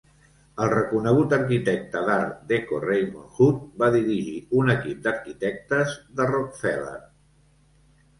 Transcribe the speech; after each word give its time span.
El 0.65 0.69
reconegut 0.69 1.33
arquitecte 1.35 1.99
d'Art 2.07 2.39
Deco 2.51 2.79
Raymond 2.85 3.37
Hood 3.43 3.59
va 3.83 3.89
dirigir 3.97 4.33
un 4.61 4.71
equip 4.75 5.05
d'arquitectes 5.09 5.93
de 6.21 6.27
Rockefeller. 6.33 6.97